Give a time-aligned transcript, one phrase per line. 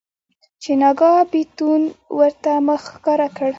[0.61, 1.81] چې ناګاه بيتون
[2.19, 3.49] ورته مخ ښکاره کړ.